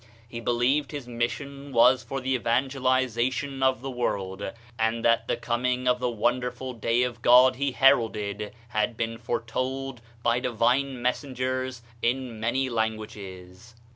He 0.27 0.39
believed 0.39 0.91
his 0.91 1.07
mission 1.07 1.71
was 1.71 2.01
for 2.03 2.21
the 2.21 2.33
evangelization 2.33 3.61
of 3.61 3.81
the 3.81 3.91
world, 3.91 4.41
and 4.79 5.05
that 5.05 5.27
the 5.27 5.37
coming 5.37 5.87
of 5.87 5.99
the 5.99 6.09
wonderful 6.09 6.73
day 6.73 7.03
of 7.03 7.21
God 7.21 7.57
he 7.57 7.73
heralded 7.73 8.51
had 8.69 8.97
been 8.97 9.19
foretold 9.19 10.01
by 10.23 10.39
divine 10.39 11.03
mes 11.03 11.23
sengers 11.23 11.81
in 12.01 12.39
many 12.39 12.67
languages. 12.67 13.75